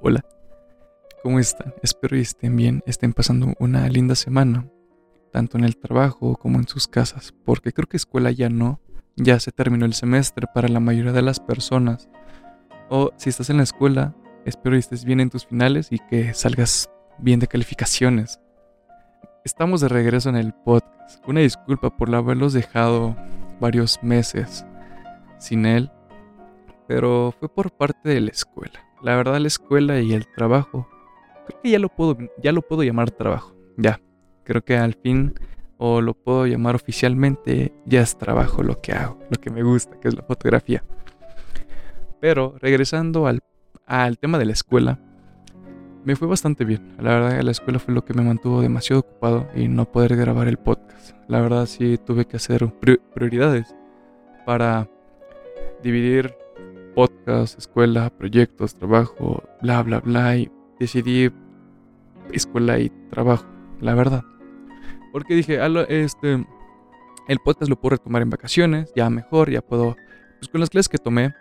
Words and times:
Hola, 0.00 0.24
¿cómo 1.22 1.38
están? 1.38 1.74
Espero 1.82 2.16
que 2.16 2.22
estén 2.22 2.56
bien, 2.56 2.82
estén 2.86 3.12
pasando 3.12 3.52
una 3.58 3.86
linda 3.88 4.14
semana, 4.14 4.66
tanto 5.30 5.58
en 5.58 5.64
el 5.64 5.76
trabajo 5.76 6.36
como 6.36 6.58
en 6.58 6.66
sus 6.66 6.88
casas, 6.88 7.34
porque 7.44 7.72
creo 7.72 7.86
que 7.86 7.98
escuela 7.98 8.30
ya 8.30 8.48
no, 8.48 8.80
ya 9.16 9.38
se 9.40 9.52
terminó 9.52 9.84
el 9.84 9.92
semestre 9.92 10.46
para 10.54 10.68
la 10.68 10.80
mayoría 10.80 11.12
de 11.12 11.20
las 11.20 11.38
personas. 11.38 12.08
O 12.88 13.10
si 13.18 13.28
estás 13.28 13.50
en 13.50 13.58
la 13.58 13.62
escuela, 13.62 14.14
espero 14.46 14.74
que 14.74 14.80
estés 14.80 15.04
bien 15.04 15.20
en 15.20 15.28
tus 15.28 15.46
finales 15.46 15.88
y 15.90 15.98
que 15.98 16.32
salgas 16.32 16.88
bien 17.18 17.40
de 17.40 17.46
calificaciones. 17.48 18.40
Estamos 19.44 19.82
de 19.82 19.88
regreso 19.88 20.30
en 20.30 20.36
el 20.36 20.54
podcast. 20.54 21.22
Una 21.26 21.40
disculpa 21.40 21.94
por 21.94 22.14
haberlos 22.14 22.54
dejado 22.54 23.16
varios 23.60 24.02
meses 24.02 24.64
sin 25.38 25.66
él, 25.66 25.90
pero 26.88 27.34
fue 27.38 27.50
por 27.50 27.70
parte 27.70 28.08
de 28.08 28.22
la 28.22 28.30
escuela. 28.30 28.80
La 29.04 29.16
verdad, 29.16 29.38
la 29.38 29.48
escuela 29.48 30.00
y 30.00 30.14
el 30.14 30.26
trabajo, 30.26 30.88
creo 31.46 31.60
que 31.60 31.70
ya 31.70 31.78
lo 31.78 31.90
puedo, 31.90 32.16
ya 32.42 32.52
lo 32.52 32.62
puedo 32.62 32.82
llamar 32.84 33.10
trabajo. 33.10 33.54
Ya, 33.76 34.00
creo 34.44 34.64
que 34.64 34.78
al 34.78 34.94
fin, 34.94 35.34
o 35.76 36.00
lo 36.00 36.14
puedo 36.14 36.46
llamar 36.46 36.74
oficialmente, 36.74 37.74
ya 37.84 38.00
es 38.00 38.16
trabajo 38.16 38.62
lo 38.62 38.80
que 38.80 38.92
hago, 38.92 39.18
lo 39.28 39.38
que 39.38 39.50
me 39.50 39.62
gusta, 39.62 40.00
que 40.00 40.08
es 40.08 40.14
la 40.14 40.22
fotografía. 40.22 40.82
Pero 42.18 42.54
regresando 42.58 43.26
al, 43.26 43.42
al 43.84 44.16
tema 44.16 44.38
de 44.38 44.46
la 44.46 44.52
escuela, 44.52 44.98
me 46.02 46.16
fue 46.16 46.26
bastante 46.26 46.64
bien. 46.64 46.96
La 46.98 47.18
verdad, 47.18 47.42
la 47.42 47.50
escuela 47.50 47.78
fue 47.78 47.92
lo 47.92 48.06
que 48.06 48.14
me 48.14 48.22
mantuvo 48.22 48.62
demasiado 48.62 49.00
ocupado 49.00 49.46
y 49.54 49.68
no 49.68 49.84
poder 49.84 50.16
grabar 50.16 50.48
el 50.48 50.56
podcast. 50.56 51.14
La 51.28 51.42
verdad, 51.42 51.66
sí 51.66 51.98
tuve 51.98 52.24
que 52.24 52.38
hacer 52.38 52.72
prioridades 53.12 53.76
para 54.46 54.88
dividir 55.82 56.34
podcast, 56.94 57.58
escuela, 57.58 58.10
proyectos, 58.10 58.74
trabajo, 58.74 59.42
bla, 59.62 59.82
bla, 59.82 60.00
bla. 60.00 60.36
Y 60.36 60.50
decidí 60.78 61.30
escuela 62.32 62.78
y 62.78 62.90
trabajo, 63.10 63.46
la 63.80 63.94
verdad. 63.94 64.24
Porque 65.12 65.34
dije, 65.34 65.58
este, 65.88 66.44
el 67.28 67.38
podcast 67.44 67.68
lo 67.68 67.80
puedo 67.80 67.96
retomar 67.96 68.22
en 68.22 68.30
vacaciones, 68.30 68.92
ya 68.96 69.08
mejor, 69.10 69.50
ya 69.50 69.60
puedo, 69.60 69.96
pues 70.38 70.48
con 70.48 70.60
las 70.60 70.70
clases 70.70 70.88
que 70.88 70.98
tomé, 70.98 71.34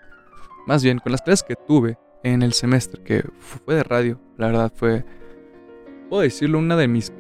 más 0.68 0.84
bien 0.84 1.00
con 1.00 1.12
las 1.12 1.22
clases 1.22 1.44
que 1.44 1.56
tuve 1.56 1.98
en 2.24 2.42
el 2.42 2.54
semestre, 2.54 3.02
que 3.04 3.24
fue 3.40 3.76
de 3.76 3.84
radio, 3.84 4.20
la 4.38 4.48
verdad 4.48 4.72
fue, 4.76 5.04
puedo 6.10 6.22
decirlo, 6.22 6.60
una 6.60 6.76
de 6.76 6.88
mis 6.88 7.12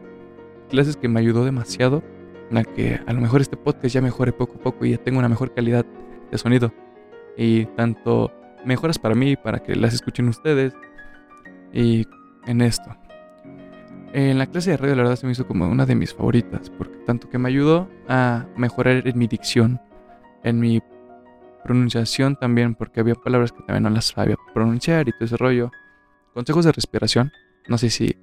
clases 0.69 0.95
que 0.95 1.07
me 1.07 1.19
ayudó 1.19 1.43
demasiado, 1.43 2.03
en 2.49 2.55
la 2.55 2.63
que 2.63 2.99
a 3.05 3.13
lo 3.13 3.21
mejor 3.21 3.41
este 3.41 3.57
podcast 3.57 3.93
ya 3.93 4.01
mejore 4.01 4.31
poco 4.31 4.55
a 4.57 4.61
poco 4.61 4.85
y 4.85 4.91
ya 4.91 4.97
tengo 4.97 5.19
una 5.19 5.29
mejor 5.29 5.53
calidad 5.53 5.85
de 6.31 6.37
sonido 6.37 6.71
y 7.37 7.65
tanto 7.65 8.31
mejoras 8.65 8.99
para 8.99 9.15
mí, 9.15 9.35
para 9.35 9.59
que 9.59 9.75
las 9.75 9.93
escuchen 9.93 10.27
ustedes 10.29 10.73
y 11.73 12.07
en 12.45 12.61
esto. 12.61 12.95
En 14.13 14.37
la 14.37 14.45
clase 14.45 14.71
de 14.71 14.77
radio 14.77 14.95
la 14.95 15.03
verdad 15.03 15.15
se 15.15 15.25
me 15.25 15.31
hizo 15.31 15.47
como 15.47 15.67
una 15.67 15.85
de 15.85 15.95
mis 15.95 16.13
favoritas, 16.13 16.69
porque 16.69 16.97
tanto 17.05 17.29
que 17.29 17.39
me 17.39 17.49
ayudó 17.49 17.89
a 18.07 18.45
mejorar 18.55 19.07
en 19.07 19.17
mi 19.17 19.27
dicción, 19.27 19.81
en 20.43 20.59
mi 20.59 20.81
pronunciación 21.63 22.35
también, 22.35 22.75
porque 22.75 22.99
había 22.99 23.15
palabras 23.15 23.51
que 23.51 23.63
también 23.63 23.83
no 23.83 23.89
las 23.89 24.05
sabía 24.05 24.35
pronunciar 24.53 25.07
y 25.07 25.13
todo 25.13 25.25
ese 25.25 25.37
rollo. 25.37 25.71
Consejos 26.33 26.65
de 26.65 26.71
respiración, 26.71 27.31
no 27.67 27.77
sé 27.77 27.89
si 27.89 28.15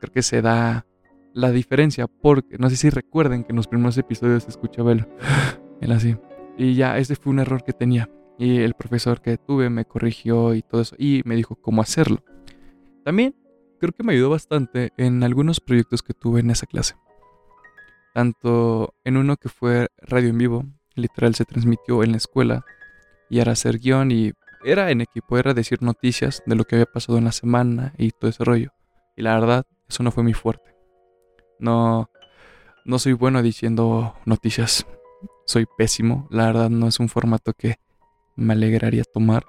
creo 0.00 0.12
que 0.12 0.22
se 0.22 0.40
da 0.40 0.86
la 1.34 1.50
diferencia, 1.50 2.06
porque 2.06 2.56
no 2.58 2.70
sé 2.70 2.76
si 2.76 2.90
recuerden 2.90 3.44
que 3.44 3.52
en 3.52 3.56
los 3.56 3.68
primeros 3.68 3.98
episodios 3.98 4.44
se 4.44 4.50
escuchaba 4.50 4.92
el, 4.92 5.06
el 5.80 5.92
así. 5.92 6.16
Y 6.56 6.74
ya, 6.74 6.98
ese 6.98 7.16
fue 7.16 7.32
un 7.32 7.40
error 7.40 7.62
que 7.62 7.72
tenía. 7.72 8.08
Y 8.40 8.62
el 8.62 8.72
profesor 8.72 9.20
que 9.20 9.36
tuve 9.36 9.68
me 9.68 9.84
corrigió 9.84 10.54
y 10.54 10.62
todo 10.62 10.80
eso 10.80 10.96
y 10.98 11.20
me 11.26 11.36
dijo 11.36 11.56
cómo 11.56 11.82
hacerlo. 11.82 12.24
También 13.04 13.36
creo 13.78 13.92
que 13.92 14.02
me 14.02 14.14
ayudó 14.14 14.30
bastante 14.30 14.94
en 14.96 15.22
algunos 15.22 15.60
proyectos 15.60 16.02
que 16.02 16.14
tuve 16.14 16.40
en 16.40 16.50
esa 16.50 16.64
clase. 16.64 16.94
Tanto 18.14 18.94
en 19.04 19.18
uno 19.18 19.36
que 19.36 19.50
fue 19.50 19.88
radio 19.98 20.30
en 20.30 20.38
vivo, 20.38 20.64
literal 20.94 21.34
se 21.34 21.44
transmitió 21.44 22.02
en 22.02 22.12
la 22.12 22.16
escuela 22.16 22.64
y 23.28 23.40
era 23.40 23.52
hacer 23.52 23.78
guion 23.78 24.10
y 24.10 24.32
era 24.64 24.90
en 24.90 25.02
equipo, 25.02 25.36
era 25.36 25.52
decir 25.52 25.82
noticias 25.82 26.42
de 26.46 26.54
lo 26.54 26.64
que 26.64 26.76
había 26.76 26.86
pasado 26.86 27.18
en 27.18 27.24
la 27.24 27.32
semana 27.32 27.92
y 27.98 28.10
todo 28.10 28.30
ese 28.30 28.42
rollo. 28.42 28.72
Y 29.16 29.22
la 29.22 29.38
verdad, 29.38 29.66
eso 29.86 30.02
no 30.02 30.12
fue 30.12 30.22
muy 30.22 30.32
fuerte. 30.32 30.74
No, 31.58 32.08
no 32.86 32.98
soy 32.98 33.12
bueno 33.12 33.42
diciendo 33.42 34.14
noticias. 34.24 34.86
Soy 35.44 35.66
pésimo. 35.76 36.26
La 36.30 36.46
verdad 36.46 36.70
no 36.70 36.88
es 36.88 37.00
un 37.00 37.10
formato 37.10 37.52
que 37.52 37.76
me 38.36 38.52
alegraría 38.52 39.04
tomar. 39.04 39.44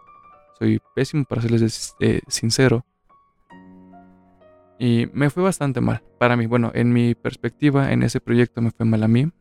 Soy 0.59 0.79
pésimo 0.95 1.25
para 1.25 1.41
serles 1.41 1.95
eh, 1.99 2.21
sincero. 2.27 2.85
Y 4.77 5.07
me 5.13 5.29
fue 5.29 5.43
bastante 5.43 5.79
mal 5.81 6.01
para 6.17 6.35
mí. 6.35 6.45
Bueno, 6.45 6.71
en 6.73 6.93
mi 6.93 7.15
perspectiva, 7.15 7.91
en 7.91 8.03
ese 8.03 8.19
proyecto 8.19 8.61
me 8.61 8.71
fue 8.71 8.85
mal 8.85 9.03
a 9.03 9.07
mí. 9.07 9.31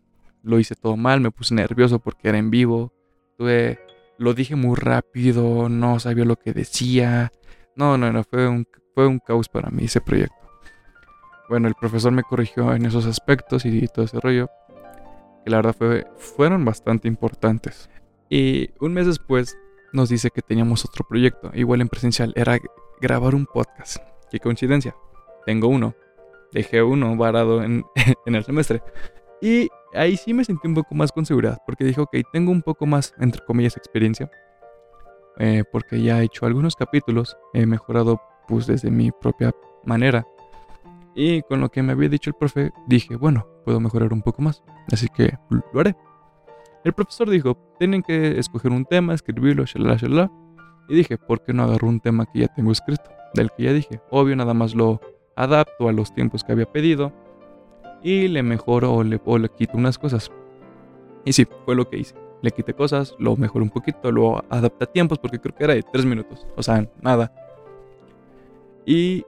Lo 0.43 0.59
hice 0.59 0.75
todo 0.75 0.97
mal, 0.97 1.21
me 1.21 1.31
puse 1.31 1.55
nervioso 1.55 1.99
porque 1.99 2.31
era 2.31 2.39
en 2.39 2.51
vivo. 2.51 2.93
Tuve, 3.37 3.79
lo 4.19 4.33
dije 4.33 4.57
muy 4.57 4.77
rápido, 4.77 5.69
no 5.69 6.01
sabía 6.01 6.25
lo 6.25 6.37
que 6.37 6.53
decía. 6.53 7.33
No, 7.77 7.99
no, 7.99 8.11
no, 8.13 8.25
fue 8.25 8.49
un, 8.49 8.67
fue 8.95 9.07
un 9.07 9.19
caos 9.19 9.49
para 9.49 9.71
mí 9.71 9.85
ese 9.85 10.01
proyecto. 10.01 10.35
Bueno, 11.51 11.69
el 11.69 11.75
profesor 11.75 12.13
me 12.13 12.23
corrigió 12.23 12.75
en 12.75 12.87
esos 12.87 13.05
aspectos 13.07 13.67
y 13.67 13.87
todo 13.89 14.05
ese 14.05 14.21
rollo. 14.21 14.49
Que 15.45 15.51
la 15.51 15.59
verdad 15.59 15.77
fue, 15.77 16.07
fueron 16.17 16.65
bastante 16.65 17.09
importantes. 17.09 17.91
Y 18.31 18.71
un 18.79 18.95
mes 18.95 19.07
después 19.07 19.59
nos 19.93 20.09
dice 20.09 20.31
que 20.31 20.41
teníamos 20.41 20.85
otro 20.85 21.05
proyecto, 21.07 21.51
igual 21.53 21.81
en 21.81 21.89
presencial, 21.89 22.33
era 22.37 22.59
grabar 23.01 23.35
un 23.35 23.45
podcast. 23.45 23.97
Qué 24.31 24.39
coincidencia. 24.39 24.95
Tengo 25.45 25.67
uno. 25.67 25.95
Dejé 26.53 26.81
uno 26.83 27.17
varado 27.17 27.63
en, 27.65 27.85
el 28.25 28.45
semestre. 28.45 28.83
Y 29.43 29.69
ahí 29.95 30.17
sí 30.17 30.33
me 30.33 30.45
sentí 30.45 30.69
un 30.69 30.75
poco 30.75 30.95
más 30.95 31.11
con 31.11 31.27
seguridad, 31.27 31.59
porque 31.67 31.85
dije, 31.85 32.01
ok, 32.01 32.17
tengo 32.33 32.53
un 32.53 32.63
poco 32.63 32.87
más, 32.87 33.15
entre 33.19 33.45
comillas, 33.45 33.77
experiencia. 33.77 34.31
Eh, 35.39 35.65
porque 35.73 36.01
ya 36.01 36.21
he 36.21 36.25
hecho 36.25 36.47
algunos 36.47 36.77
capítulos, 36.77 37.37
he 37.53 37.67
mejorado 37.67 38.21
pues 38.47 38.67
desde 38.67 38.93
mi 38.93 39.11
propia 39.11 39.53
manera. 39.85 40.25
Y 41.17 41.43
con 41.43 41.61
lo 41.61 41.69
que 41.71 41.83
me 41.83 41.93
había 41.93 42.09
dicho 42.09 42.31
el 42.31 42.37
profe, 42.37 42.71
dije, 42.87 43.17
bueno, 43.17 43.49
puedo 43.65 43.81
mejorar 43.81 44.13
un 44.13 44.23
poco 44.23 44.43
más. 44.43 44.63
Así 44.93 45.09
que 45.09 45.37
lo 45.51 45.81
haré. 45.81 45.97
El 46.85 46.93
profesor 46.95 47.29
dijo, 47.29 47.57
tienen 47.79 48.03
que 48.03 48.39
escoger 48.39 48.73
un 48.73 48.85
tema, 48.85 49.15
escribirlo, 49.15 49.65
shalala, 49.65 49.97
shalala. 49.97 50.31
Y 50.89 50.95
dije, 50.95 51.19
¿por 51.19 51.43
qué 51.43 51.53
no 51.53 51.65
agarro 51.65 51.89
un 51.89 52.01
tema 52.01 52.27
que 52.27 52.41
ya 52.41 52.49
tengo 52.49 52.73
escrito? 52.73 53.11
Del 53.35 53.51
que 53.51 53.65
ya 53.65 53.73
dije. 53.73 54.01
Obvio, 54.11 54.35
nada 54.35 54.55
más 54.55 54.75
lo 54.75 55.01
adapto 55.37 55.89
a 55.89 55.93
los 55.93 56.15
tiempos 56.15 56.43
que 56.43 56.53
había 56.53 56.67
pedido. 56.67 57.13
Y 58.03 58.29
le 58.29 58.43
mejoro 58.43 58.95
o 58.95 59.05
le, 59.05 59.21
le 59.25 59.49
quito 59.51 59.77
unas 59.77 59.99
cosas. 59.99 60.33
Y 61.25 61.33
sí, 61.33 61.47
fue 61.65 61.75
lo 61.75 61.89
que 61.89 61.99
hice. 61.99 62.15
Le 62.43 62.51
quité 62.51 62.73
cosas, 62.73 63.15
lo 63.19 63.37
mejoré 63.37 63.63
un 63.63 63.71
poquito, 63.71 64.11
lo 64.11 64.43
adapté 64.49 64.85
a 64.85 64.87
tiempos 64.87 65.19
porque 65.19 65.39
creo 65.39 65.55
que 65.55 65.65
era 65.65 65.75
de 65.75 65.83
tres 65.83 66.07
minutos. 66.07 66.47
O 66.57 66.63
sea, 66.63 66.89
nada. 67.03 67.33
Y 68.87 69.27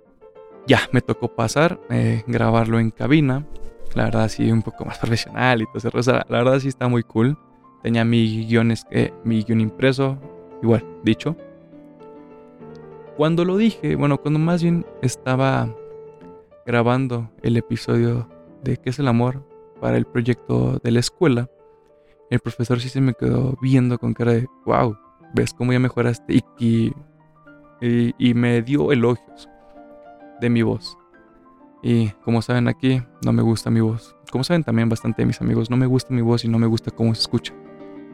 ya, 0.67 0.81
me 0.93 1.03
tocó 1.03 1.29
pasar, 1.29 1.79
eh, 1.91 2.25
grabarlo 2.27 2.81
en 2.81 2.91
cabina. 2.91 3.47
La 3.95 4.05
verdad 4.05 4.29
sí, 4.29 4.51
un 4.51 4.63
poco 4.63 4.85
más 4.85 4.99
profesional 5.01 5.63
y 5.63 5.67
todo 5.67 6.01
la 6.29 6.39
verdad 6.39 6.59
sí 6.59 6.69
está 6.69 6.89
muy 6.89 7.03
cool. 7.03 7.37
Tenía 7.83 8.05
mi 8.05 8.47
guion, 8.47 8.73
eh, 8.91 9.13
mi 9.25 9.43
guion 9.43 9.61
impreso, 9.61 10.19
igual, 10.63 10.85
dicho. 11.03 11.37
Cuando 13.17 13.45
lo 13.45 13.57
dije, 13.57 13.97
bueno, 13.97 14.19
cuando 14.19 14.39
más 14.39 14.63
bien 14.63 14.87
estaba 15.03 15.75
grabando 16.65 17.31
el 17.43 17.57
episodio 17.57 18.29
de 18.63 18.77
¿Qué 18.77 18.91
es 18.91 18.99
el 18.99 19.09
amor? 19.09 19.45
para 19.81 19.97
el 19.97 20.05
proyecto 20.05 20.79
de 20.85 20.93
la 20.93 21.01
escuela, 21.01 21.51
el 22.31 22.39
profesor 22.39 22.79
sí 22.79 22.89
se 22.89 23.01
me 23.01 23.15
quedó 23.15 23.59
viendo 23.61 23.99
con 23.99 24.15
cara 24.15 24.33
de, 24.33 24.47
wow, 24.65 24.97
ves 25.35 25.53
cómo 25.53 25.73
ya 25.73 25.81
mejoraste 25.81 26.41
y 26.61 28.35
me 28.35 28.63
dio 28.63 28.93
elogios 28.93 29.49
de 30.41 30.51
mi 30.51 30.63
voz. 30.63 30.97
Y 31.83 32.11
como 32.25 32.41
saben 32.43 32.69
aquí, 32.69 33.03
no 33.25 33.33
me 33.33 33.43
gusta 33.43 33.71
mi 33.71 33.81
voz. 33.81 34.17
Como 34.31 34.45
saben 34.45 34.63
también 34.63 34.89
bastante 34.89 35.27
mis 35.27 35.41
amigos, 35.41 35.69
no 35.69 35.77
me 35.77 35.87
gusta 35.87 36.15
mi 36.15 36.23
voz 36.23 36.45
y 36.45 36.49
no 36.49 36.59
me 36.59 36.67
gusta 36.69 36.93
cómo 36.93 37.15
se 37.15 37.23
escucha. 37.23 37.53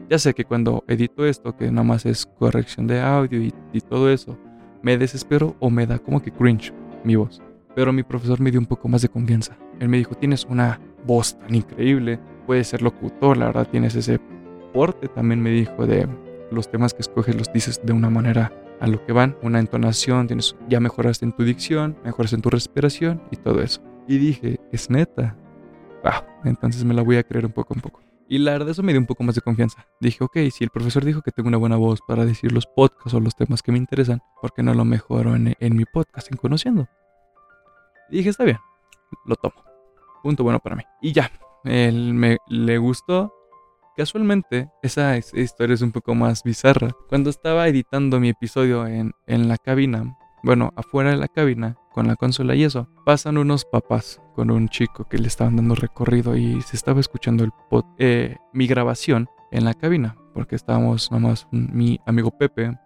Ya 0.09 0.17
sé 0.17 0.33
que 0.33 0.43
cuando 0.43 0.83
edito 0.87 1.23
esto, 1.23 1.55
que 1.55 1.69
nada 1.69 1.83
más 1.83 2.05
es 2.07 2.25
corrección 2.25 2.87
de 2.87 2.99
audio 2.99 3.41
y, 3.43 3.81
todo 3.81 4.09
eso, 4.09 4.37
me 4.81 4.97
desespero 4.97 5.55
o 5.59 5.69
me 5.69 5.85
da 5.85 5.99
como 5.99 6.19
que 6.19 6.31
cringe 6.31 6.73
mi 7.03 7.15
voz. 7.15 7.41
Pero 7.75 7.93
mi 7.93 8.01
profesor 8.01 8.41
me 8.41 8.49
dio 8.49 8.59
un 8.59 8.65
poco 8.65 8.87
más 8.87 9.03
de 9.03 9.09
confianza. 9.09 9.55
Él 9.79 9.87
me 9.87 9.97
dijo, 9.97 10.15
tienes 10.15 10.45
una 10.45 10.81
voz 11.05 11.37
tan 11.37 11.53
increíble, 11.53 12.19
puedes 12.47 12.67
ser 12.67 12.81
locutor, 12.81 13.37
la 13.37 13.45
verdad 13.45 13.67
tienes 13.69 13.93
ese 13.93 14.19
porte. 14.73 15.07
También 15.09 15.41
me 15.41 15.51
dijo 15.51 15.85
de 15.85 16.07
los 16.49 16.71
temas 16.71 16.95
que 16.95 17.01
escoges 17.01 17.35
los 17.35 17.53
dices 17.53 17.79
de 17.83 17.93
una 17.93 18.09
manera 18.09 18.51
a 18.79 18.87
lo 18.87 19.05
que 19.05 19.11
van, 19.11 19.37
una 19.41 19.59
entonación, 19.59 20.27
tienes, 20.27 20.55
ya 20.67 20.79
mejoraste 20.79 21.25
en 21.25 21.33
tu 21.33 21.43
dicción, 21.43 21.97
mejoraste 22.03 22.35
en 22.35 22.41
tu 22.41 22.49
respiración 22.49 23.21
y 23.31 23.37
todo 23.37 23.61
eso. 23.61 23.81
Y 24.07 24.17
dije, 24.17 24.59
es 24.71 24.89
neta. 24.89 25.35
Wow, 26.03 26.23
entonces 26.45 26.83
me 26.83 26.93
la 26.93 27.01
voy 27.01 27.17
a 27.17 27.23
creer 27.23 27.45
un 27.45 27.51
poco 27.51 27.73
un 27.73 27.81
poco. 27.81 28.01
Y 28.31 28.37
la 28.37 28.51
verdad 28.51 28.69
eso 28.69 28.83
me 28.83 28.91
dio 28.91 29.01
un 29.01 29.07
poco 29.07 29.23
más 29.23 29.33
de 29.33 29.41
confianza. 29.41 29.87
Dije, 29.99 30.23
ok, 30.23 30.37
si 30.51 30.63
el 30.63 30.69
profesor 30.69 31.03
dijo 31.03 31.23
que 31.23 31.31
tengo 31.31 31.49
una 31.49 31.57
buena 31.57 31.77
voz 31.77 31.99
para 32.07 32.25
decir 32.25 32.51
los 32.51 32.67
podcasts 32.67 33.15
o 33.15 33.19
los 33.19 33.35
temas 33.35 33.63
que 33.63 33.71
me 33.71 33.79
interesan, 33.79 34.21
¿por 34.39 34.53
qué 34.53 34.61
no 34.61 34.75
lo 34.75 34.85
mejoro 34.85 35.35
en, 35.35 35.75
mi 35.75 35.85
podcast, 35.85 36.31
en 36.31 36.37
Conociendo? 36.37 36.87
Y 38.11 38.17
dije, 38.17 38.29
está 38.29 38.43
bien, 38.43 38.59
lo 39.25 39.35
tomo. 39.35 39.63
Punto 40.21 40.43
bueno 40.43 40.59
para 40.59 40.75
mí. 40.75 40.83
Y 41.01 41.11
ya, 41.11 41.31
él 41.63 42.13
me, 42.13 42.37
le 42.47 42.77
gustó. 42.77 43.33
Casualmente, 43.99 44.69
esa, 44.81 45.17
historia 45.17 45.73
es 45.73 45.81
un 45.81 45.91
poco 45.91 46.15
más 46.15 46.43
bizarra. 46.43 46.95
Cuando 47.09 47.29
estaba 47.29 47.67
editando 47.67 48.21
mi 48.21 48.29
episodio 48.29 48.87
en, 48.87 49.11
en 49.27 49.49
la 49.49 49.57
cabina, 49.57 50.17
bueno, 50.41 50.71
afuera 50.77 51.11
de 51.11 51.17
la 51.17 51.27
cabina, 51.27 51.75
con 51.91 52.07
la 52.07 52.15
consola 52.15 52.55
y 52.55 52.63
eso, 52.63 52.87
pasan 53.05 53.37
unos 53.37 53.65
papás 53.65 54.21
con 54.35 54.51
un 54.51 54.69
chico 54.69 55.03
que 55.09 55.17
le 55.17 55.27
estaban 55.27 55.57
dando 55.57 55.75
recorrido 55.75 56.37
y 56.37 56.61
se 56.61 56.77
estaba 56.77 57.01
escuchando 57.01 57.43
el 57.43 57.51
eh, 57.97 58.37
mi 58.53 58.67
grabación 58.67 59.27
en 59.51 59.65
la 59.65 59.73
cabina, 59.73 60.15
porque 60.33 60.55
estábamos 60.55 61.11
nomás 61.11 61.49
mi 61.51 61.99
amigo 62.05 62.31
Pepe, 62.31 62.77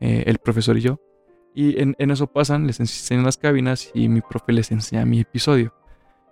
eh, 0.00 0.24
el 0.26 0.40
profesor 0.40 0.76
y 0.76 0.82
yo. 0.82 1.00
Y 1.54 1.80
en, 1.80 1.96
eso 1.98 2.26
pasan, 2.26 2.66
les 2.66 2.80
enseñan 2.80 3.24
las 3.24 3.38
cabinas 3.38 3.90
y 3.94 4.10
mi 4.10 4.20
profe 4.20 4.52
les 4.52 4.70
enseña 4.70 5.06
mi 5.06 5.20
episodio. 5.20 5.72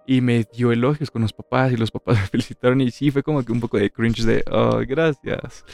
Y 0.09 0.23
me 0.23 0.45
dio 0.53 0.73
elogios 0.73 1.11
con 1.11 1.23
los 1.23 1.33
papás 1.33 1.73
y 1.73 1.77
los 1.77 1.91
papás 1.91 2.17
me 2.21 2.27
felicitaron 2.27 2.81
y 2.81 2.91
sí, 2.91 3.11
fue 3.11 3.23
como 3.23 3.45
que 3.45 3.53
un 3.53 3.61
poco 3.61 3.77
de 3.77 3.91
cringe 3.91 4.25
de, 4.25 4.43
oh, 4.51 4.81
gracias. 4.89 5.65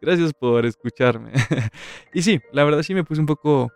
Gracias 0.00 0.32
por 0.32 0.64
escucharme. 0.64 1.32
y 2.14 2.22
sí, 2.22 2.40
la 2.52 2.62
verdad 2.64 2.82
sí 2.82 2.94
me 2.94 3.02
puse 3.02 3.20
un 3.20 3.26
poco 3.26 3.72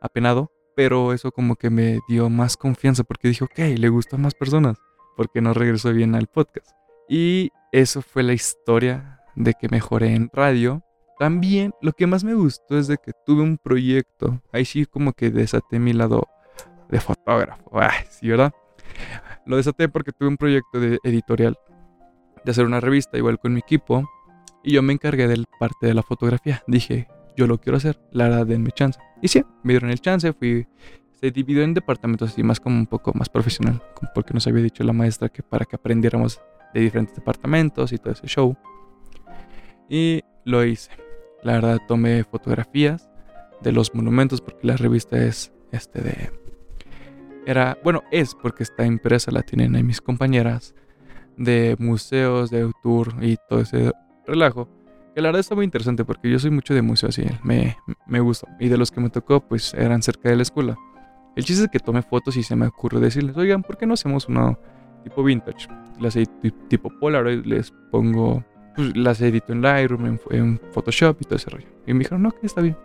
apenado 0.00 0.50
pero 0.74 1.12
eso 1.12 1.32
como 1.32 1.56
que 1.56 1.70
me 1.70 2.00
dio 2.08 2.30
más 2.30 2.56
confianza 2.56 3.04
porque 3.04 3.28
dije, 3.28 3.44
ok, 3.44 3.58
le 3.78 3.88
gustó 3.88 4.16
a 4.16 4.18
más 4.18 4.34
personas, 4.34 4.78
porque 5.16 5.40
no 5.40 5.54
regresó 5.54 5.92
bien 5.92 6.14
al 6.14 6.26
podcast. 6.26 6.70
Y 7.08 7.50
eso 7.72 8.02
fue 8.02 8.22
la 8.22 8.32
historia 8.32 9.20
de 9.34 9.54
que 9.54 9.68
mejoré 9.68 10.14
en 10.14 10.30
radio. 10.32 10.82
También 11.18 11.72
lo 11.80 11.92
que 11.92 12.06
más 12.06 12.24
me 12.24 12.34
gustó 12.34 12.78
es 12.78 12.86
de 12.86 12.96
que 12.96 13.12
tuve 13.26 13.42
un 13.42 13.58
proyecto, 13.58 14.40
ahí 14.52 14.64
sí 14.64 14.86
como 14.86 15.12
que 15.12 15.30
desaté 15.30 15.78
mi 15.78 15.92
lado 15.92 16.26
de 16.88 17.00
fotógrafo, 17.00 17.70
Ay, 17.72 18.04
sí, 18.10 18.28
¿verdad? 18.28 18.52
Lo 19.46 19.56
desaté 19.56 19.88
porque 19.88 20.12
tuve 20.12 20.28
un 20.28 20.36
proyecto 20.36 20.78
editorial, 21.02 21.58
de 22.44 22.50
hacer 22.50 22.64
una 22.64 22.80
revista 22.80 23.18
igual 23.18 23.38
con 23.38 23.52
mi 23.54 23.60
equipo, 23.60 24.08
y 24.62 24.72
yo 24.72 24.82
me 24.82 24.92
encargué 24.92 25.28
de 25.28 25.44
parte 25.58 25.86
de 25.86 25.94
la 25.94 26.02
fotografía. 26.02 26.62
Dije, 26.66 27.08
yo 27.36 27.46
lo 27.46 27.58
quiero 27.58 27.76
hacer, 27.76 28.00
la 28.12 28.28
verdad, 28.28 28.46
denme 28.46 28.70
chance. 28.70 29.00
Y 29.20 29.28
sí, 29.28 29.44
me 29.62 29.72
dieron 29.72 29.90
el 29.90 30.00
chance, 30.00 30.32
fui, 30.32 30.66
se 31.20 31.30
dividió 31.30 31.62
en 31.62 31.74
departamentos 31.74 32.32
así, 32.32 32.42
más 32.42 32.60
como 32.60 32.76
un 32.76 32.86
poco 32.86 33.12
más 33.14 33.28
profesional, 33.28 33.82
porque 34.14 34.34
nos 34.34 34.46
había 34.46 34.62
dicho 34.62 34.84
la 34.84 34.92
maestra 34.92 35.28
que 35.28 35.42
para 35.42 35.64
que 35.64 35.76
aprendiéramos 35.76 36.40
de 36.74 36.80
diferentes 36.80 37.14
departamentos 37.16 37.92
y 37.92 37.98
todo 37.98 38.12
ese 38.12 38.26
show. 38.26 38.56
Y 39.88 40.22
lo 40.44 40.64
hice. 40.64 40.90
La 41.42 41.54
verdad, 41.54 41.78
tomé 41.86 42.24
fotografías 42.24 43.08
de 43.60 43.72
los 43.72 43.94
monumentos, 43.94 44.40
porque 44.40 44.66
la 44.66 44.76
revista 44.76 45.22
es 45.22 45.52
este 45.70 46.00
de... 46.00 46.41
Era, 47.46 47.78
bueno, 47.82 48.02
es 48.10 48.34
porque 48.34 48.62
está 48.62 48.86
impresa, 48.86 49.32
la 49.32 49.42
tienen 49.42 49.74
ahí 49.74 49.82
mis 49.82 50.00
compañeras, 50.00 50.74
de 51.36 51.76
museos, 51.78 52.50
de 52.50 52.70
tour 52.82 53.14
y 53.20 53.36
todo 53.48 53.60
ese 53.60 53.92
relajo. 54.26 54.68
Que 55.14 55.20
la 55.20 55.28
verdad 55.28 55.40
está 55.40 55.54
muy 55.54 55.64
interesante 55.64 56.04
porque 56.04 56.30
yo 56.30 56.38
soy 56.38 56.50
mucho 56.50 56.72
de 56.72 56.82
museo 56.82 57.08
así, 57.08 57.24
me, 57.42 57.76
me 58.06 58.20
gusta. 58.20 58.56
Y 58.58 58.68
de 58.68 58.78
los 58.78 58.90
que 58.90 59.00
me 59.00 59.10
tocó, 59.10 59.40
pues 59.40 59.74
eran 59.74 60.02
cerca 60.02 60.30
de 60.30 60.36
la 60.36 60.42
escuela. 60.42 60.76
El 61.34 61.44
chiste 61.44 61.64
es 61.64 61.70
que 61.70 61.78
tomé 61.78 62.02
fotos 62.02 62.36
y 62.36 62.42
se 62.42 62.56
me 62.56 62.66
ocurrió 62.66 63.00
decirles, 63.00 63.36
oigan, 63.36 63.62
¿por 63.62 63.78
qué 63.78 63.86
no 63.86 63.94
hacemos 63.94 64.28
una 64.28 64.58
tipo 65.02 65.24
vintage? 65.24 65.68
Las 65.98 66.16
edito 66.16 66.32
tipo 66.68 66.90
Polaroid, 67.00 67.44
les 67.44 67.72
pongo, 67.90 68.44
pues 68.76 68.94
las 68.96 69.20
edito 69.20 69.52
en 69.52 69.62
Lightroom, 69.62 70.18
en, 70.30 70.60
Photoshop 70.72 71.16
y 71.20 71.24
todo 71.24 71.36
ese 71.36 71.50
rollo. 71.50 71.66
Y 71.86 71.94
me 71.94 72.00
dijeron, 72.00 72.22
no, 72.22 72.32
que 72.32 72.46
está 72.46 72.60
bien. 72.60 72.76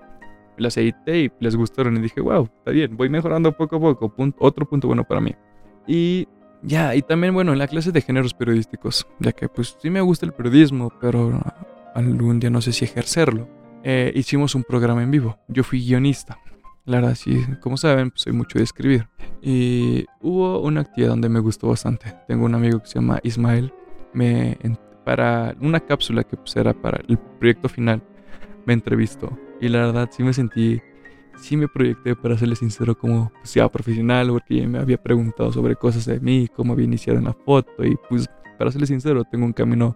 Las 0.57 0.77
edité 0.77 1.19
y 1.19 1.31
les 1.39 1.55
gustaron 1.55 1.97
y 1.97 2.01
dije, 2.01 2.21
wow, 2.21 2.49
está 2.57 2.71
bien, 2.71 2.97
voy 2.97 3.09
mejorando 3.09 3.51
poco 3.51 3.77
a 3.77 3.79
poco. 3.79 4.13
otro 4.39 4.67
punto 4.67 4.87
bueno 4.87 5.03
para 5.03 5.21
mí. 5.21 5.35
Y 5.87 6.27
ya, 6.63 6.95
y 6.95 7.01
también, 7.01 7.33
bueno, 7.33 7.53
en 7.53 7.59
la 7.59 7.67
clase 7.67 7.91
de 7.91 8.01
géneros 8.01 8.33
periodísticos, 8.33 9.07
ya 9.19 9.31
que 9.31 9.47
pues 9.47 9.77
sí 9.79 9.89
me 9.89 10.01
gusta 10.01 10.25
el 10.25 10.33
periodismo, 10.33 10.91
pero 10.99 11.39
algún 11.93 12.39
día 12.39 12.49
no 12.49 12.61
sé 12.61 12.73
si 12.73 12.85
ejercerlo. 12.85 13.47
Eh, 13.83 14.11
hicimos 14.15 14.55
un 14.55 14.63
programa 14.63 15.03
en 15.03 15.11
vivo. 15.11 15.37
Yo 15.47 15.63
fui 15.63 15.79
guionista. 15.85 16.39
La 16.85 16.97
verdad, 16.97 17.15
sí, 17.15 17.45
como 17.61 17.77
saben, 17.77 18.11
pues, 18.11 18.21
soy 18.21 18.33
mucho 18.33 18.57
de 18.57 18.63
escribir. 18.63 19.07
Y 19.41 20.05
hubo 20.21 20.61
una 20.61 20.81
actividad 20.81 21.11
donde 21.11 21.29
me 21.29 21.39
gustó 21.39 21.67
bastante. 21.67 22.15
Tengo 22.27 22.45
un 22.45 22.55
amigo 22.55 22.79
que 22.79 22.87
se 22.87 22.95
llama 22.95 23.19
Ismael. 23.23 23.73
Me, 24.13 24.57
para 25.07 25.55
una 25.61 25.79
cápsula 25.79 26.23
que 26.23 26.35
pues, 26.35 26.55
era 26.57 26.73
para 26.73 27.01
el 27.07 27.17
proyecto 27.17 27.69
final, 27.69 28.01
me 28.65 28.73
entrevistó. 28.73 29.37
Y 29.59 29.69
la 29.69 29.79
verdad, 29.79 30.09
sí 30.11 30.23
me 30.23 30.33
sentí, 30.33 30.81
sí 31.39 31.57
me 31.57 31.67
proyecté, 31.67 32.15
para 32.15 32.37
serle 32.37 32.55
sincero, 32.55 32.97
como 32.97 33.31
pues, 33.41 33.55
profesional, 33.71 34.29
porque 34.29 34.67
me 34.67 34.79
había 34.79 35.01
preguntado 35.01 35.51
sobre 35.51 35.75
cosas 35.75 36.05
de 36.05 36.19
mí, 36.19 36.47
cómo 36.55 36.73
había 36.73 36.85
iniciado 36.85 37.19
en 37.19 37.25
la 37.25 37.33
foto. 37.33 37.83
Y 37.83 37.97
pues, 38.09 38.27
para 38.57 38.71
serle 38.71 38.87
sincero, 38.87 39.23
tengo 39.23 39.45
un 39.45 39.53
camino 39.53 39.95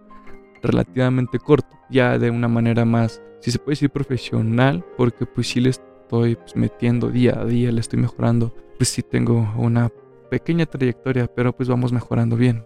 relativamente 0.62 1.38
corto, 1.38 1.76
ya 1.90 2.18
de 2.18 2.30
una 2.30 2.48
manera 2.48 2.84
más, 2.84 3.20
si 3.40 3.50
se 3.50 3.58
puede 3.58 3.72
decir 3.72 3.90
profesional, 3.90 4.84
porque 4.96 5.26
pues 5.26 5.48
sí 5.48 5.60
le 5.60 5.70
estoy 5.70 6.36
pues, 6.36 6.54
metiendo 6.56 7.08
día 7.10 7.40
a 7.40 7.44
día, 7.44 7.72
le 7.72 7.80
estoy 7.80 7.98
mejorando, 8.00 8.54
pues 8.76 8.88
sí 8.88 9.02
tengo 9.02 9.52
una 9.56 9.90
pequeña 10.30 10.66
trayectoria, 10.66 11.26
pero 11.26 11.54
pues 11.54 11.68
vamos 11.68 11.92
mejorando 11.92 12.36
bien. 12.36 12.64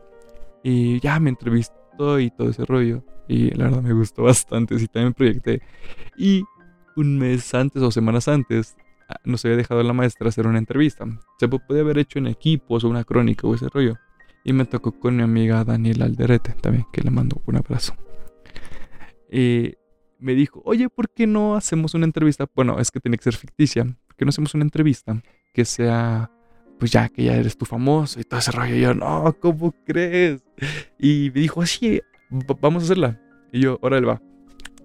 Y 0.63 1.01
ya 1.01 1.19
me 1.21 1.31
entrevistó 1.31 2.21
y 2.21 2.31
todo 2.31 2.51
ese 2.51 2.65
rollo, 2.67 3.03
y 3.29 3.51
la 3.53 3.65
verdad 3.65 3.83
me 3.83 3.93
gustó 3.93 4.25
bastante, 4.25 4.79
sí 4.79 4.89
también 4.89 5.15
proyecté. 5.15 5.63
Y 6.19 6.45
un 6.97 7.19
mes 7.19 7.55
antes 7.55 7.83
o 7.83 7.91
semanas 7.91 8.27
antes 8.29 8.77
ah, 9.09 9.21
nos 9.25 9.45
había 9.45 9.57
dejado 9.57 9.83
la 9.83 9.93
maestra 9.93 10.29
hacer 10.29 10.47
una 10.47 10.59
entrevista. 10.59 11.07
Se 11.39 11.49
puede 11.49 11.81
haber 11.81 11.99
hecho 11.99 12.19
en 12.19 12.27
equipos 12.27 12.85
o 12.85 12.89
una 12.89 13.05
crónica 13.05 13.47
o 13.47 13.55
ese 13.55 13.69
rollo. 13.69 13.97
Y 14.45 14.53
me 14.53 14.65
tocó 14.65 14.93
con 14.93 15.17
mi 15.17 15.23
amiga 15.23 15.65
Daniela 15.65 16.05
Alderete 16.05 16.55
también, 16.61 16.87
que 16.93 17.03
le 17.03 17.11
mando 17.11 17.43
un 17.47 17.57
abrazo. 17.57 17.95
Y 19.31 19.75
me 20.19 20.35
dijo, 20.35 20.63
oye, 20.65 20.89
¿por 20.89 21.11
qué 21.11 21.27
no 21.27 21.57
hacemos 21.57 21.95
una 21.95 22.07
entrevista? 22.07 22.47
Bueno, 22.55 22.79
es 22.79 22.91
que 22.91 23.01
tiene 23.01 23.17
que 23.17 23.25
ser 23.25 23.35
ficticia. 23.35 23.85
¿Por 23.85 24.17
qué 24.17 24.25
no 24.25 24.29
hacemos 24.31 24.55
una 24.55 24.65
entrevista 24.65 25.21
que 25.53 25.65
sea, 25.65 26.31
pues 26.79 26.93
ya 26.93 27.09
que 27.09 27.25
ya 27.25 27.35
eres 27.35 27.59
tú 27.59 27.65
famoso 27.65 28.21
y 28.21 28.25
todo 28.25 28.39
ese 28.39 28.53
rollo? 28.53 28.77
Y 28.77 28.81
yo, 28.81 28.95
no, 28.95 29.37
¿cómo 29.41 29.75
crees? 29.85 30.45
Y 30.99 31.33
me 31.35 31.41
dijo, 31.41 31.61
así, 31.61 32.01
vamos 32.61 32.85
a 32.85 32.87
hacerla. 32.87 33.21
Y 33.53 33.61
yo, 33.61 33.79
órale, 33.83 34.07
va. 34.07 34.23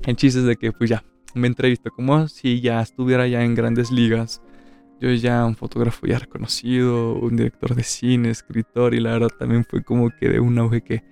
En 0.03 0.15
chistes 0.15 0.43
de 0.43 0.55
que, 0.55 0.71
pues 0.71 0.89
ya, 0.89 1.03
me 1.35 1.47
entrevisto 1.47 1.91
como 1.91 2.27
si 2.27 2.61
ya 2.61 2.81
estuviera 2.81 3.27
ya 3.27 3.43
en 3.43 3.55
grandes 3.55 3.91
ligas 3.91 4.41
yo 5.01 5.11
ya 5.11 5.43
un 5.45 5.55
fotógrafo 5.55 6.05
ya 6.05 6.19
reconocido, 6.19 7.15
un 7.15 7.35
director 7.35 7.73
de 7.73 7.81
cine, 7.81 8.29
escritor, 8.29 8.93
y 8.93 9.00
la 9.00 9.13
verdad 9.13 9.29
también 9.38 9.65
fue 9.65 9.83
como 9.83 10.11
que 10.11 10.29
de 10.29 10.39
un 10.39 10.59
auge 10.59 10.81
que 10.81 11.03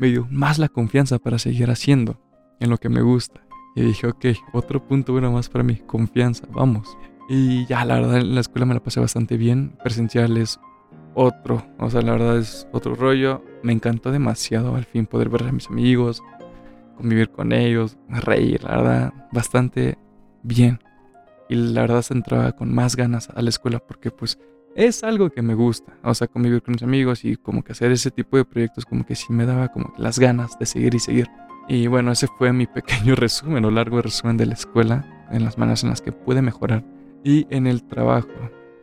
me 0.00 0.08
dio 0.08 0.26
más 0.30 0.58
la 0.58 0.68
confianza 0.68 1.20
para 1.20 1.38
seguir 1.38 1.70
haciendo 1.70 2.20
en 2.58 2.70
lo 2.70 2.78
que 2.78 2.88
me 2.88 3.02
gusta. 3.02 3.40
Y 3.76 3.82
dije, 3.82 4.08
ok, 4.08 4.26
otro 4.52 4.84
punto 4.84 5.12
bueno 5.12 5.30
más 5.30 5.48
para 5.48 5.62
mí, 5.62 5.76
confianza, 5.76 6.44
vamos. 6.50 6.98
Y 7.28 7.66
ya, 7.66 7.84
la 7.84 7.94
verdad, 8.00 8.16
en 8.16 8.34
la 8.34 8.40
escuela 8.40 8.66
me 8.66 8.74
la 8.74 8.82
pasé 8.82 8.98
bastante 8.98 9.36
bien. 9.36 9.76
Presencial 9.80 10.36
es 10.38 10.58
otro, 11.14 11.64
o 11.78 11.88
sea, 11.88 12.02
la 12.02 12.12
verdad 12.12 12.38
es 12.38 12.66
otro 12.72 12.96
rollo. 12.96 13.44
Me 13.62 13.72
encantó 13.72 14.10
demasiado 14.10 14.74
al 14.74 14.86
fin 14.86 15.06
poder 15.06 15.28
ver 15.28 15.44
a 15.44 15.52
mis 15.52 15.68
amigos, 15.68 16.20
convivir 16.96 17.30
con 17.30 17.52
ellos, 17.52 17.96
reír, 18.08 18.64
la 18.64 18.76
verdad, 18.76 19.14
bastante 19.32 19.98
bien 20.42 20.80
y 21.48 21.54
la 21.54 21.82
verdad 21.82 22.02
se 22.02 22.14
entraba 22.14 22.52
con 22.52 22.74
más 22.74 22.96
ganas 22.96 23.28
a 23.30 23.42
la 23.42 23.50
escuela 23.50 23.78
porque 23.78 24.10
pues 24.10 24.38
es 24.74 25.04
algo 25.04 25.30
que 25.30 25.42
me 25.42 25.54
gusta, 25.54 25.96
o 26.02 26.12
sea, 26.12 26.26
convivir 26.26 26.62
con 26.62 26.72
mis 26.72 26.82
amigos 26.82 27.24
y 27.24 27.36
como 27.36 27.62
que 27.62 27.72
hacer 27.72 27.92
ese 27.92 28.10
tipo 28.10 28.36
de 28.36 28.44
proyectos 28.44 28.84
como 28.84 29.06
que 29.06 29.14
sí 29.14 29.32
me 29.32 29.46
daba 29.46 29.68
como 29.68 29.94
las 29.96 30.18
ganas 30.18 30.58
de 30.58 30.66
seguir 30.66 30.94
y 30.94 30.98
seguir. 30.98 31.28
Y 31.66 31.86
bueno, 31.86 32.12
ese 32.12 32.26
fue 32.26 32.52
mi 32.52 32.66
pequeño 32.74 33.14
resumen 33.14 33.64
o 33.64 33.70
largo 33.70 34.02
resumen 34.02 34.36
de 34.36 34.46
la 34.46 34.54
escuela, 34.54 35.26
en 35.30 35.44
las 35.44 35.56
maneras 35.56 35.82
en 35.82 35.90
las 35.90 36.02
que 36.02 36.12
pude 36.12 36.42
mejorar. 36.42 36.84
Y 37.24 37.46
en 37.48 37.66
el 37.66 37.84
trabajo, 37.84 38.28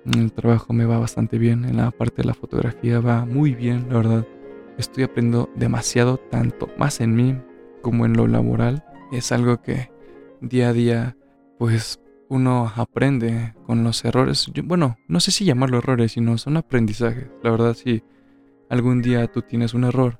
en 0.05 0.19
el 0.19 0.33
trabajo 0.33 0.73
me 0.73 0.85
va 0.85 0.97
bastante 0.97 1.37
bien, 1.37 1.63
en 1.63 1.77
la 1.77 1.91
parte 1.91 2.23
de 2.23 2.27
la 2.27 2.33
fotografía 2.33 2.99
va 2.99 3.25
muy 3.25 3.53
bien, 3.53 3.85
la 3.89 3.97
verdad. 3.97 4.27
Estoy 4.79 5.03
aprendiendo 5.03 5.51
demasiado, 5.55 6.17
tanto 6.17 6.69
más 6.75 7.01
en 7.01 7.15
mí 7.15 7.37
como 7.83 8.07
en 8.07 8.13
lo 8.13 8.25
laboral. 8.25 8.83
Es 9.11 9.31
algo 9.31 9.61
que 9.61 9.91
día 10.41 10.69
a 10.69 10.73
día 10.73 11.15
pues 11.59 11.99
uno 12.29 12.71
aprende 12.75 13.53
con 13.67 13.83
los 13.83 14.03
errores. 14.03 14.51
bueno, 14.63 14.97
no 15.07 15.19
sé 15.19 15.29
si 15.29 15.45
llamarlo 15.45 15.77
errores, 15.77 16.13
sino 16.13 16.39
son 16.39 16.57
aprendizajes. 16.57 17.27
La 17.43 17.51
verdad, 17.51 17.75
si 17.75 18.03
algún 18.69 19.03
día 19.03 19.27
tú 19.27 19.43
tienes 19.43 19.75
un 19.75 19.83
error, 19.83 20.19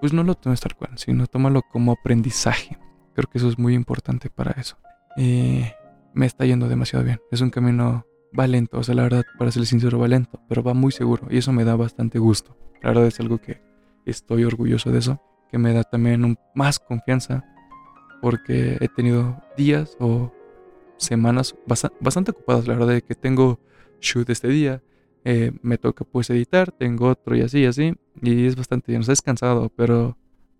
pues 0.00 0.14
no 0.14 0.24
lo 0.24 0.34
tomes 0.34 0.60
tal 0.60 0.74
cual, 0.74 0.92
sino 0.96 1.26
tómalo 1.26 1.60
como 1.70 1.92
aprendizaje. 1.92 2.78
Creo 3.14 3.28
que 3.28 3.36
eso 3.36 3.48
es 3.48 3.58
muy 3.58 3.74
importante 3.74 4.30
para 4.30 4.52
eso. 4.52 4.78
Eh, 5.18 5.74
me 6.14 6.24
está 6.24 6.46
yendo 6.46 6.68
demasiado 6.68 7.04
bien. 7.04 7.20
Es 7.30 7.42
un 7.42 7.50
camino 7.50 8.06
va 8.38 8.46
lento, 8.46 8.78
o 8.78 8.82
sea, 8.82 8.94
la 8.94 9.02
verdad, 9.02 9.24
para 9.38 9.50
ser 9.50 9.66
sincero, 9.66 9.98
va 9.98 10.08
lento, 10.08 10.40
pero 10.48 10.62
va 10.62 10.74
muy 10.74 10.92
seguro 10.92 11.26
y 11.30 11.38
eso 11.38 11.52
me 11.52 11.64
da 11.64 11.76
bastante 11.76 12.18
gusto. 12.18 12.56
La 12.82 12.90
verdad 12.90 13.06
es 13.06 13.20
algo 13.20 13.38
que 13.38 13.60
estoy 14.06 14.44
orgulloso 14.44 14.90
de 14.90 14.98
eso. 14.98 15.20
Que 15.50 15.58
me 15.58 15.72
da 15.72 15.84
también 15.84 16.38
más 16.54 16.78
confianza 16.78 17.44
porque 18.20 18.76
he 18.80 18.88
tenido 18.88 19.40
días 19.56 19.96
o 20.00 20.32
semanas 20.96 21.54
bastante 22.00 22.32
ocupadas, 22.32 22.66
la 22.66 22.74
verdad, 22.74 22.94
de 22.94 23.02
que 23.02 23.14
tengo 23.14 23.60
shoot 24.00 24.28
este 24.30 24.48
día, 24.48 24.82
eh, 25.24 25.52
me 25.62 25.78
toca 25.78 26.04
pues 26.04 26.30
editar, 26.30 26.72
tengo 26.72 27.08
otro 27.08 27.36
y 27.36 27.42
así, 27.42 27.64
así, 27.64 27.94
y 28.20 28.46
es 28.46 28.56
bastante 28.56 28.92
bien, 28.92 29.02
o 29.02 29.04
sea, 29.04 29.14
cansado, 29.24 29.70
pero 29.76 30.16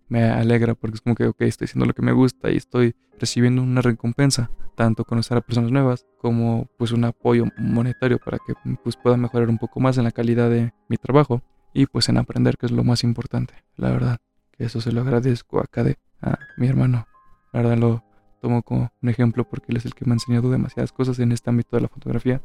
me 0.07 0.23
alegra 0.23 0.75
porque 0.75 0.95
es 0.95 1.01
como 1.01 1.15
que, 1.15 1.25
ok, 1.27 1.41
estoy 1.41 1.65
haciendo 1.65 1.85
lo 1.85 1.93
que 1.93 2.01
me 2.01 2.11
gusta 2.11 2.49
y 2.51 2.57
estoy 2.57 2.95
recibiendo 3.19 3.61
una 3.61 3.81
recompensa, 3.81 4.49
tanto 4.75 5.05
conocer 5.05 5.37
a 5.37 5.41
personas 5.41 5.71
nuevas 5.71 6.05
como 6.17 6.69
pues 6.77 6.91
un 6.91 7.03
apoyo 7.03 7.45
monetario 7.57 8.17
para 8.17 8.37
que 8.39 8.53
pues 8.83 8.95
pueda 8.95 9.17
mejorar 9.17 9.49
un 9.49 9.57
poco 9.57 9.79
más 9.79 9.97
en 9.97 10.05
la 10.05 10.11
calidad 10.11 10.49
de 10.49 10.73
mi 10.87 10.97
trabajo 10.97 11.41
y 11.73 11.85
pues 11.85 12.09
en 12.09 12.17
aprender, 12.17 12.57
que 12.57 12.65
es 12.65 12.71
lo 12.71 12.83
más 12.83 13.03
importante, 13.03 13.53
la 13.75 13.91
verdad, 13.91 14.17
eso 14.59 14.81
se 14.81 14.91
lo 14.91 15.01
agradezco 15.01 15.59
a 15.59 15.65
cada, 15.65 15.93
a 16.21 16.37
mi 16.57 16.67
hermano, 16.67 17.07
la 17.53 17.61
verdad 17.61 17.77
lo 17.77 18.03
tomo 18.41 18.61
como 18.63 18.91
un 19.01 19.09
ejemplo 19.09 19.43
porque 19.43 19.67
él 19.69 19.77
es 19.77 19.85
el 19.85 19.93
que 19.93 20.05
me 20.05 20.11
ha 20.11 20.15
enseñado 20.15 20.49
demasiadas 20.49 20.91
cosas 20.91 21.19
en 21.19 21.31
este 21.31 21.49
ámbito 21.49 21.75
de 21.75 21.81
la 21.81 21.87
fotografía 21.89 22.41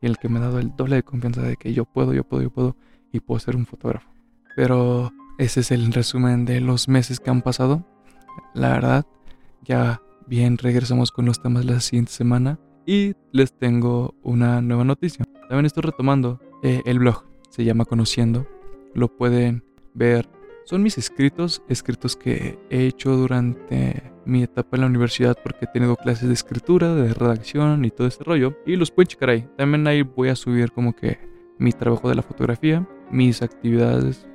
y 0.00 0.06
el 0.06 0.18
que 0.18 0.28
me 0.28 0.38
ha 0.38 0.42
dado 0.42 0.58
el 0.58 0.74
doble 0.76 0.96
de 0.96 1.02
confianza 1.02 1.42
de 1.42 1.56
que 1.56 1.72
yo 1.72 1.84
puedo, 1.84 2.14
yo 2.14 2.24
puedo, 2.24 2.42
yo 2.42 2.50
puedo 2.50 2.76
y 3.12 3.20
puedo 3.20 3.38
ser 3.38 3.56
un 3.56 3.66
fotógrafo. 3.66 4.10
Pero 4.56 5.12
ese 5.38 5.60
es 5.60 5.70
el 5.70 5.92
resumen 5.92 6.44
de 6.44 6.60
los 6.60 6.88
meses 6.88 7.20
que 7.20 7.30
han 7.30 7.42
pasado. 7.42 7.84
La 8.54 8.70
verdad, 8.70 9.06
ya 9.62 10.00
bien 10.26 10.58
regresamos 10.58 11.10
con 11.10 11.26
los 11.26 11.42
temas 11.42 11.64
la 11.64 11.80
siguiente 11.80 12.12
semana 12.12 12.58
y 12.86 13.14
les 13.32 13.56
tengo 13.56 14.14
una 14.22 14.60
nueva 14.62 14.84
noticia. 14.84 15.24
También 15.48 15.66
estoy 15.66 15.82
retomando 15.82 16.40
eh, 16.62 16.82
el 16.86 16.98
blog, 16.98 17.24
se 17.50 17.64
llama 17.64 17.84
Conociendo. 17.84 18.46
Lo 18.94 19.08
pueden 19.16 19.64
ver. 19.94 20.28
Son 20.70 20.84
mis 20.84 20.98
escritos, 20.98 21.64
escritos 21.68 22.14
que 22.14 22.56
he 22.70 22.86
hecho 22.86 23.16
durante 23.16 24.04
mi 24.24 24.44
etapa 24.44 24.76
en 24.76 24.82
la 24.82 24.86
universidad 24.86 25.36
porque 25.42 25.64
he 25.64 25.72
tenido 25.72 25.96
clases 25.96 26.28
de 26.28 26.34
escritura, 26.34 26.94
de 26.94 27.12
redacción 27.12 27.84
y 27.84 27.90
todo 27.90 28.06
este 28.06 28.22
rollo. 28.22 28.56
Y 28.64 28.76
los 28.76 28.92
pueden 28.92 29.08
checar 29.08 29.30
ahí. 29.30 29.48
También 29.56 29.84
ahí 29.88 30.02
voy 30.02 30.28
a 30.28 30.36
subir 30.36 30.70
como 30.70 30.94
que 30.94 31.18
mi 31.58 31.72
trabajo 31.72 32.08
de 32.08 32.14
la 32.14 32.22
fotografía, 32.22 32.86
mis 33.10 33.42
actividades 33.42 34.28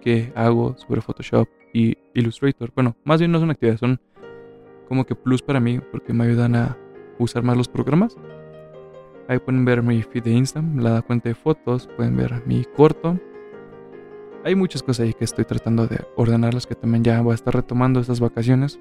que 0.00 0.32
hago 0.36 0.76
sobre 0.78 1.00
Photoshop 1.00 1.48
y 1.74 1.98
Illustrator. 2.14 2.70
Bueno, 2.76 2.94
más 3.02 3.18
bien 3.18 3.32
no 3.32 3.40
son 3.40 3.50
actividades, 3.50 3.80
son 3.80 4.00
como 4.86 5.04
que 5.04 5.16
plus 5.16 5.42
para 5.42 5.58
mí 5.58 5.80
porque 5.90 6.12
me 6.12 6.26
ayudan 6.26 6.54
a 6.54 6.78
usar 7.18 7.42
más 7.42 7.56
los 7.56 7.66
programas. 7.66 8.16
Ahí 9.26 9.40
pueden 9.40 9.64
ver 9.64 9.82
mi 9.82 10.00
feed 10.00 10.22
de 10.22 10.30
Instagram, 10.30 10.78
la 10.78 11.02
cuenta 11.02 11.28
de 11.28 11.34
fotos, 11.34 11.88
pueden 11.96 12.16
ver 12.16 12.40
mi 12.46 12.64
corto. 12.76 13.18
Hay 14.44 14.56
muchas 14.56 14.82
cosas 14.82 15.06
ahí 15.06 15.14
que 15.14 15.24
estoy 15.24 15.44
tratando 15.44 15.86
de 15.86 16.04
ordenarlas 16.16 16.66
que 16.66 16.74
también 16.74 17.04
ya 17.04 17.20
voy 17.20 17.32
a 17.32 17.34
estar 17.36 17.54
retomando 17.54 18.00
estas 18.00 18.18
vacaciones. 18.18 18.80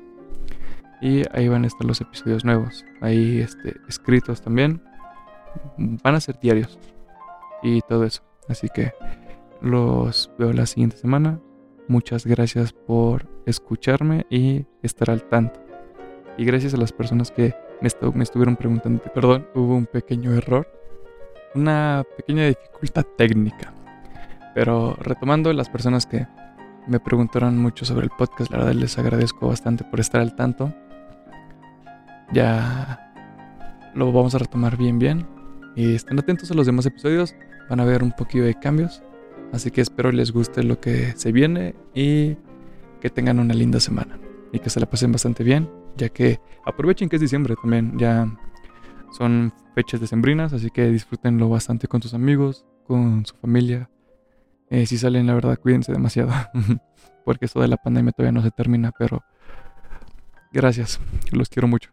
Y 1.01 1.23
ahí 1.31 1.47
van 1.49 1.63
a 1.63 1.67
estar 1.67 1.85
los 1.85 2.01
episodios 2.01 2.43
nuevos. 2.43 2.83
Ahí 2.99 3.39
este, 3.41 3.75
escritos 3.87 4.41
también. 4.41 4.81
Van 5.77 6.15
a 6.15 6.19
ser 6.19 6.39
diarios. 6.39 6.79
Y 7.61 7.81
todo 7.81 8.05
eso. 8.05 8.23
Así 8.47 8.69
que 8.73 8.91
los 9.61 10.31
veo 10.39 10.51
la 10.51 10.65
siguiente 10.65 10.97
semana. 10.97 11.39
Muchas 11.87 12.25
gracias 12.25 12.73
por 12.73 13.27
escucharme 13.45 14.25
y 14.31 14.65
estar 14.81 15.11
al 15.11 15.23
tanto. 15.23 15.59
Y 16.37 16.45
gracias 16.45 16.73
a 16.73 16.77
las 16.77 16.91
personas 16.91 17.29
que 17.29 17.53
me, 17.81 17.89
me 18.15 18.23
estuvieron 18.23 18.55
preguntando. 18.55 19.03
Perdón, 19.13 19.47
hubo 19.53 19.75
un 19.75 19.85
pequeño 19.85 20.33
error. 20.33 20.67
Una 21.53 22.03
pequeña 22.17 22.45
dificultad 22.45 23.05
técnica. 23.15 23.73
Pero 24.53 24.95
retomando 24.99 25.53
las 25.53 25.69
personas 25.69 26.05
que 26.05 26.27
me 26.87 26.99
preguntaron 26.99 27.57
mucho 27.57 27.85
sobre 27.85 28.05
el 28.05 28.11
podcast, 28.11 28.51
la 28.51 28.57
verdad 28.57 28.73
les 28.73 28.97
agradezco 28.97 29.47
bastante 29.47 29.83
por 29.83 29.99
estar 29.99 30.21
al 30.21 30.35
tanto 30.35 30.73
ya 32.31 33.11
lo 33.93 34.11
vamos 34.11 34.35
a 34.35 34.39
retomar 34.39 34.77
bien 34.77 34.99
bien. 34.99 35.27
Y 35.75 35.95
estén 35.95 36.19
atentos 36.19 36.51
a 36.51 36.53
los 36.53 36.65
demás 36.65 36.85
episodios, 36.85 37.35
van 37.69 37.79
a 37.79 37.85
ver 37.85 38.03
un 38.03 38.11
poquito 38.11 38.43
de 38.43 38.55
cambios. 38.55 39.03
Así 39.51 39.71
que 39.71 39.81
espero 39.81 40.11
les 40.11 40.31
guste 40.31 40.63
lo 40.63 40.79
que 40.79 41.13
se 41.15 41.31
viene 41.31 41.75
y 41.93 42.37
que 43.01 43.09
tengan 43.09 43.39
una 43.39 43.53
linda 43.53 43.79
semana. 43.79 44.19
Y 44.51 44.59
que 44.59 44.69
se 44.69 44.79
la 44.79 44.89
pasen 44.89 45.11
bastante 45.11 45.43
bien, 45.43 45.69
ya 45.97 46.09
que 46.09 46.39
aprovechen 46.65 47.09
que 47.09 47.17
es 47.17 47.21
diciembre 47.21 47.55
también. 47.61 47.97
Ya 47.97 48.27
son 49.17 49.53
fechas 49.75 50.01
decembrinas, 50.01 50.53
así 50.53 50.69
que 50.69 50.89
disfrútenlo 50.89 51.49
bastante 51.49 51.87
con 51.87 52.01
sus 52.01 52.13
amigos, 52.13 52.65
con 52.85 53.25
su 53.25 53.35
familia. 53.35 53.89
Eh, 54.71 54.85
si 54.85 54.97
salen, 54.97 55.27
la 55.27 55.33
verdad, 55.33 55.59
cuídense 55.59 55.91
demasiado, 55.91 56.31
porque 57.25 57.43
esto 57.43 57.59
de 57.59 57.67
la 57.67 57.75
pandemia 57.75 58.13
todavía 58.13 58.31
no 58.31 58.41
se 58.41 58.51
termina, 58.51 58.93
pero 58.97 59.21
gracias, 60.53 60.97
los 61.33 61.49
quiero 61.49 61.67
mucho. 61.67 61.91